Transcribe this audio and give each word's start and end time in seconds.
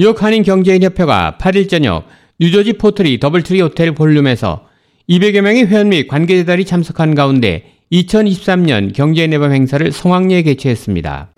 뉴욕 0.00 0.22
한인 0.22 0.44
경제인 0.44 0.84
협회가 0.84 1.38
8일 1.40 1.68
저녁 1.68 2.06
뉴저지 2.38 2.74
포트리 2.74 3.18
더블트리 3.18 3.60
호텔 3.60 3.96
ballroom에서 3.96 4.64
200여 5.08 5.40
명의 5.40 5.66
회원 5.66 5.88
및 5.88 6.06
관계자들이 6.06 6.66
참석한 6.66 7.16
가운데 7.16 7.72
2023년 7.90 8.94
경제인의밤 8.94 9.50
행사를 9.50 9.90
성황리에 9.90 10.42
개최했습니다. 10.42 11.30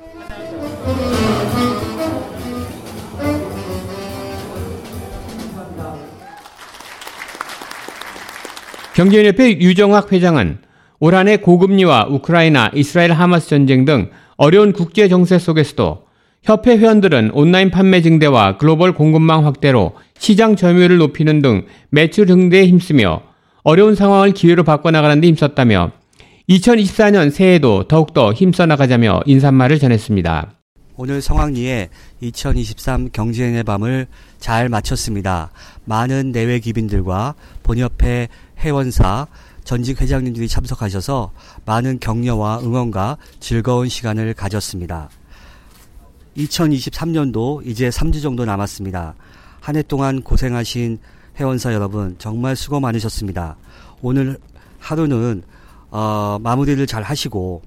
경제인협회 8.95 9.53
유정학 9.53 10.13
회장은 10.13 10.58
올 10.99 11.15
한해 11.15 11.38
고금리와 11.38 12.08
우크라이나, 12.11 12.72
이스라엘 12.74 13.13
하마스 13.13 13.49
전쟁 13.49 13.87
등 13.87 14.11
어려운 14.37 14.74
국제 14.74 15.08
정세 15.08 15.38
속에서도 15.38 16.09
협회 16.42 16.78
회원들은 16.78 17.32
온라인 17.34 17.70
판매 17.70 18.00
증대와 18.00 18.56
글로벌 18.56 18.92
공급망 18.92 19.45
확대로 19.45 19.92
시장 20.18 20.56
점유율을 20.56 20.96
높이는 20.96 21.42
등 21.42 21.66
매출 21.90 22.26
증대에 22.26 22.66
힘쓰며 22.66 23.22
어려운 23.62 23.94
상황을 23.94 24.32
기회로 24.32 24.64
바꿔나가는 24.64 25.20
데 25.20 25.26
힘썼다며 25.28 25.92
2024년 26.48 27.30
새해에도 27.30 27.86
더욱더 27.86 28.32
힘써 28.32 28.66
나가자며 28.66 29.20
인사말을 29.26 29.78
전했습니다. 29.78 30.52
오늘 30.96 31.22
성황리에 31.22 31.88
2023 32.20 33.10
경제인의 33.12 33.62
밤을 33.62 34.06
잘 34.38 34.68
마쳤습니다. 34.68 35.50
많은 35.84 36.32
내외 36.32 36.59
기빈들과 36.59 37.34
본협회 37.62 38.28
회원사, 38.59 39.26
전직 39.64 40.00
회장님들이 40.00 40.48
참석하셔서 40.48 41.32
많은 41.64 42.00
격려와 42.00 42.60
응원과 42.62 43.18
즐거운 43.38 43.88
시간을 43.88 44.34
가졌습니다. 44.34 45.09
2023년도 46.36 47.66
이제 47.66 47.88
3주 47.88 48.22
정도 48.22 48.44
남았습니다. 48.44 49.14
한 49.60 49.76
해 49.76 49.82
동안 49.82 50.22
고생하신 50.22 50.98
회원사 51.38 51.72
여러분 51.74 52.16
정말 52.18 52.56
수고 52.56 52.80
많으셨습니다. 52.80 53.56
오늘 54.02 54.38
하루는 54.78 55.42
어, 55.90 56.38
마무리를 56.40 56.84
잘 56.87 57.02
하시고 57.02 57.62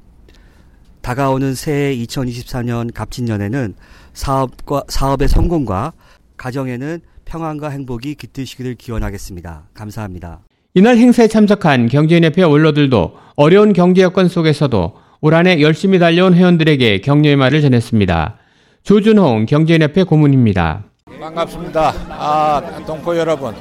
다가오는 1.01 1.53
새해 1.53 1.95
2024년 1.97 2.93
갑진년에는 2.93 3.75
사업과 4.13 4.83
사업의 4.87 5.27
성공과 5.27 5.93
가정에는 6.37 7.01
평안과 7.25 7.69
행복이 7.69 8.15
깃드시기를 8.15 8.75
기원하겠습니다. 8.75 9.63
감사합니다. 9.73 10.39
이날 10.73 10.97
행사에 10.97 11.27
참석한 11.27 11.87
경제인협회 11.87 12.43
원로들도 12.43 13.13
어려운 13.35 13.73
경제 13.73 14.01
여건 14.01 14.27
속에서도 14.27 14.95
올 15.21 15.35
한해 15.35 15.61
열심히 15.61 15.99
달려온 15.99 16.33
회원들에게 16.33 17.01
격려의 17.01 17.35
말을 17.35 17.61
전했습니다. 17.61 18.37
조준홍 18.83 19.45
경제인협회 19.45 20.03
고문입니다. 20.03 20.83
반갑습니다. 21.17 21.93
아, 22.09 22.61
동포 22.85 23.15
여러분, 23.17 23.55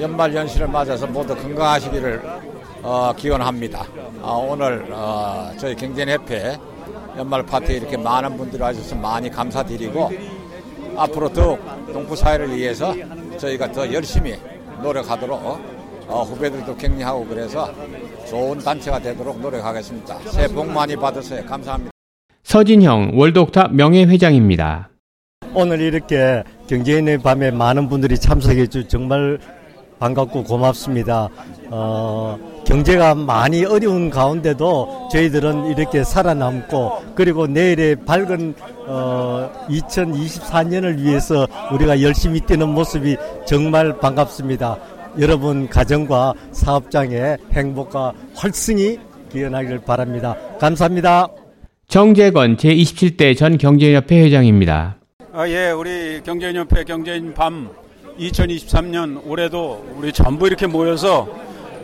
연말 0.00 0.32
연시를 0.32 0.68
맞아서 0.68 1.08
모두 1.08 1.34
건강하시기를 1.34 2.22
어, 2.82 3.12
기원합니다. 3.16 3.84
어, 4.22 4.46
오늘 4.48 4.86
어, 4.92 5.50
저희 5.58 5.74
경제협회 5.74 6.56
연말 7.16 7.44
파티에 7.44 7.78
이렇게 7.78 7.96
많은 7.96 8.36
분들이 8.36 8.62
와주셔서 8.62 8.94
많이 8.94 9.28
감사드리고 9.28 10.12
앞으로 10.96 11.32
더욱 11.32 11.58
동포 11.92 12.14
사회를 12.14 12.56
위해서 12.56 12.94
저희가 13.38 13.72
더 13.72 13.92
열심히 13.92 14.36
노력하도록 14.80 15.42
어, 16.06 16.22
후배들도 16.22 16.76
격려하고 16.76 17.26
그래서 17.26 17.72
좋은 18.28 18.58
단체가 18.60 19.00
되도록 19.00 19.40
노력하겠습니다. 19.40 20.20
새해 20.30 20.46
복 20.46 20.68
많이 20.70 20.94
받으세요. 20.94 21.44
감사합니다. 21.44 21.90
서진형 22.44 23.12
월드옥타 23.14 23.68
명예회장입니다. 23.68 24.88
오늘 25.54 25.80
이렇게 25.80 26.42
경제인의 26.68 27.18
밤에 27.18 27.50
많은 27.50 27.88
분들이 27.88 28.18
참석해 28.18 28.66
주 28.68 28.86
정말 28.88 29.38
반갑고 29.98 30.44
고맙습니다. 30.44 31.28
어, 31.70 32.38
경제가 32.64 33.14
많이 33.16 33.64
어려운 33.64 34.10
가운데도 34.10 35.08
저희들은 35.10 35.66
이렇게 35.66 36.04
살아남고 36.04 37.14
그리고 37.16 37.46
내일의 37.46 37.96
밝은 38.04 38.54
어, 38.86 39.50
2024년을 39.68 40.98
위해서 40.98 41.46
우리가 41.72 42.00
열심히 42.00 42.40
뛰는 42.40 42.68
모습이 42.68 43.16
정말 43.44 43.98
반갑습니다. 43.98 44.78
여러분 45.18 45.68
가정과 45.68 46.34
사업장의 46.52 47.38
행복과 47.52 48.12
활성이 48.36 48.98
기원하기를 49.32 49.80
바랍니다. 49.80 50.36
감사합니다. 50.60 51.28
정재건 51.88 52.58
제27대 52.58 53.34
전 53.34 53.56
경제인협회 53.56 54.20
회장입니다. 54.24 54.98
아, 55.32 55.48
예, 55.48 55.70
우리 55.70 56.20
경제인협회 56.22 56.84
경제인 56.84 57.32
밤 57.32 57.70
2023년 58.20 59.22
올해도 59.26 59.94
우리 59.96 60.12
전부 60.12 60.46
이렇게 60.46 60.66
모여서 60.66 61.26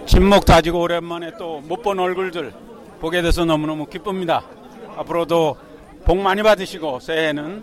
진목 0.05 0.45
다지고 0.45 0.83
오랜만에 0.83 1.31
또 1.39 1.63
못 1.67 1.83
본 1.83 1.99
얼굴들 2.01 2.53
보게 3.01 3.23
돼서 3.23 3.47
너무너무 3.47 3.87
기쁩니다. 3.87 4.45
앞으로도 4.99 5.57
복 6.05 6.19
많이 6.19 6.43
받으시고 6.43 7.01
새해에는 7.01 7.63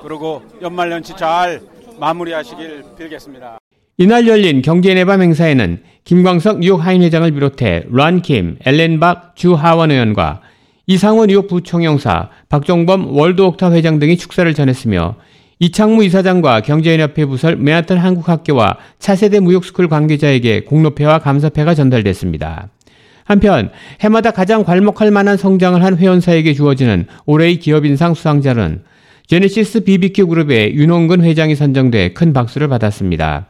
그리고 0.00 0.42
연말 0.62 0.92
연시 0.92 1.16
잘 1.16 1.60
마무리하시길 1.98 2.84
빌겠습니다. 2.96 3.58
이날 3.98 4.28
열린 4.28 4.62
경제인의 4.62 5.04
밤 5.06 5.22
행사에는 5.22 5.82
김광석 6.04 6.60
뉴욕 6.60 6.76
하인 6.86 7.02
회장을 7.02 7.28
비롯해 7.32 7.86
란킴, 7.90 8.58
엘렌 8.64 9.00
박, 9.00 9.34
주하원 9.34 9.90
의원과 9.90 10.40
이상원 10.90 11.28
뉴욕 11.28 11.46
부총영사, 11.46 12.30
박종범 12.48 13.16
월드옥타 13.16 13.70
회장 13.70 14.00
등이 14.00 14.16
축사를 14.16 14.52
전했으며 14.52 15.14
이창무 15.60 16.02
이사장과 16.02 16.62
경제인협회 16.62 17.26
부설 17.26 17.54
맨하탄 17.54 17.96
한국학교와 17.96 18.76
차세대 18.98 19.38
무역스쿨 19.38 19.86
관계자에게 19.86 20.64
공로패와 20.64 21.20
감사패가 21.20 21.76
전달됐습니다. 21.76 22.70
한편 23.22 23.70
해마다 24.00 24.32
가장 24.32 24.64
괄목할 24.64 25.12
만한 25.12 25.36
성장을 25.36 25.80
한 25.80 25.96
회원사에게 25.96 26.54
주어지는 26.54 27.06
올해의 27.24 27.60
기업인상 27.60 28.14
수상자는 28.14 28.82
제네시스 29.28 29.84
BBQ 29.84 30.26
그룹의 30.26 30.74
윤홍근 30.74 31.22
회장이 31.22 31.54
선정돼 31.54 32.14
큰 32.14 32.32
박수를 32.32 32.66
받았습니다. 32.66 33.46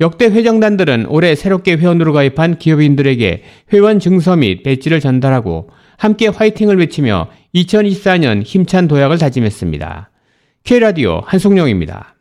역대 0.00 0.26
회장단들은 0.26 1.06
올해 1.08 1.34
새롭게 1.34 1.74
회원으로 1.74 2.12
가입한 2.12 2.58
기업인들에게 2.58 3.42
회원 3.72 3.98
증서 3.98 4.36
및 4.36 4.62
배지를 4.62 5.00
전달하고 5.00 5.68
함께 6.00 6.28
화이팅을 6.28 6.78
외치며 6.78 7.28
2024년 7.54 8.42
힘찬 8.42 8.88
도약을 8.88 9.18
다짐했습니다. 9.18 10.10
K라디오 10.64 11.20
한송영입니다. 11.26 12.14